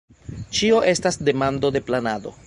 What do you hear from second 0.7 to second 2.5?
estas demando de planado.